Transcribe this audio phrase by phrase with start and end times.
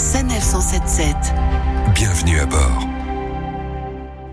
[0.00, 1.14] Sanef 177.
[1.94, 2.99] Bienvenue à bord.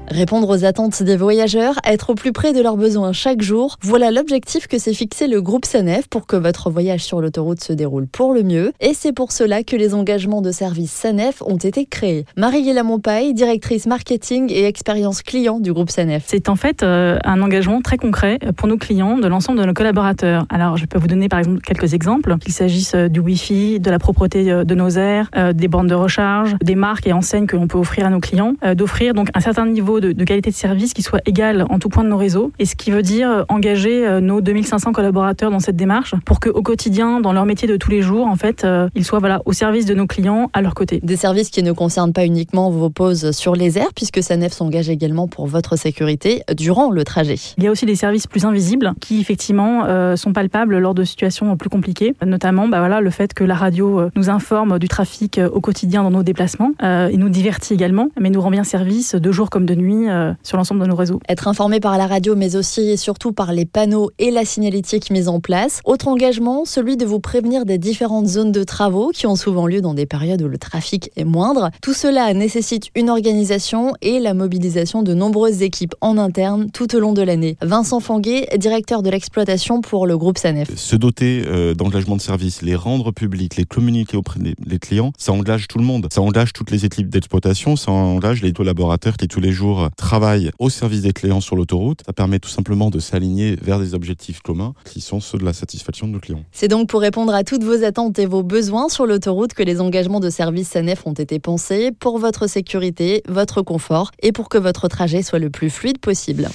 [0.10, 4.10] Répondre aux attentes des voyageurs, être au plus près de leurs besoins chaque jour, voilà
[4.10, 8.08] l'objectif que s'est fixé le groupe Sanef pour que votre voyage sur l'autoroute se déroule
[8.08, 8.72] pour le mieux.
[8.80, 12.26] Et c'est pour cela que les engagements de service Sanef ont été créés.
[12.38, 16.24] Marie-Hélène Montpaille, directrice marketing et expérience client du groupe Sanef.
[16.28, 19.74] C'est en fait euh, un engagement très concret pour nos clients, de l'ensemble de nos
[19.74, 20.46] collaborateurs.
[20.50, 23.92] Alors je peux vous donner par exemple quelques exemples, qu'il s'agisse euh, du Wi-Fi, de
[23.92, 27.58] la propreté euh, de nos airs, des bornes de recharge, des marques et enseignes que
[27.58, 30.94] l'on peut offrir à nos clients, d'offrir donc un certain niveau de, qualité de service
[30.94, 32.52] qui soit égale en tout point de nos réseaux.
[32.60, 36.40] Et ce qui veut dire euh, engager euh, nos 2500 collaborateurs dans cette démarche pour
[36.40, 39.42] qu'au quotidien, dans leur métier de tous les jours, en fait, euh, ils soient voilà,
[39.46, 41.00] au service de nos clients, à leur côté.
[41.04, 44.90] Des services qui ne concernent pas uniquement vos pauses sur les airs, puisque SANEF s'engage
[44.90, 47.38] également pour votre sécurité durant le trajet.
[47.58, 49.86] Il y a aussi des services plus invisibles qui, effectivement,
[50.16, 54.02] sont palpables lors de situations plus compliquées, notamment bah, voilà, le fait que la radio
[54.16, 58.42] nous informe du trafic au quotidien dans nos déplacements et nous divertit également, mais nous
[58.42, 61.20] rend bien service de jour comme de nuit euh, sur l'ensemble de nos réseaux.
[61.30, 65.12] Être informé par la radio, mais aussi et surtout par les panneaux et la signalétique
[65.12, 65.82] mise en place.
[65.86, 69.82] Autre engagement, celui de vous prévenir des différentes zones de travaux qui ont souvent lieu
[69.82, 71.70] dans des périodes où le trafic est moindre.
[71.82, 77.00] Tout cela nécessite une organisation et la mobilisation de nombreuses équipes en interne tout au
[77.00, 77.58] long de l'année.
[77.62, 80.76] Vincent Fanguet, directeur de l'exploitation pour le groupe SANEF.
[80.76, 85.32] Se doter euh, d'engagement de service, les rendre publics, les communiquer auprès des clients, ça
[85.32, 86.08] engage tout le monde.
[86.12, 90.52] Ça engage toutes les équipes d'exploitation, ça engage les collaborateurs qui tous les jours travaille
[90.60, 92.02] au service des clients sur l'autoroute.
[92.06, 95.54] Ça permet tout simplement de s'aligner vers des objectifs communs qui sont ceux de la
[95.54, 96.44] satisfaction de nos clients.
[96.52, 99.82] C'est donc pour répondre à toutes vos attentes et vos besoins sur l'autoroute que les
[99.82, 104.58] engagements de service SANEF ont été pensés pour votre sécurité, votre confort et pour que
[104.58, 106.50] votre trajet soit le plus fluide possible.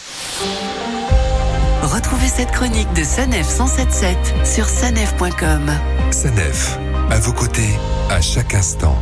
[1.82, 5.70] Retrouvez cette chronique de Sanef 177 sur sanef.com.
[6.10, 6.78] Sanef,
[7.10, 7.76] à vos côtés,
[8.08, 8.96] à chaque instant.